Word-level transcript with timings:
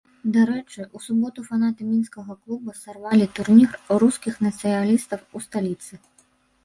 Дарэчы, 0.35 0.85
у 0.99 1.01
суботу 1.07 1.43
фанаты 1.49 1.81
мінскага 1.91 2.37
клуба 2.43 2.75
сарвалі 2.83 3.25
турнір 3.41 3.77
рускіх 4.05 4.33
нацыяналістаў 4.49 5.19
у 5.35 5.47
сталіцы. 5.49 5.93